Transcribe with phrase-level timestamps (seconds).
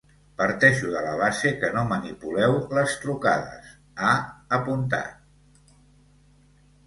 [0.41, 3.69] Parteixo de la base que no manipuleu les trucades,
[4.07, 4.13] ha
[4.59, 5.71] apuntat.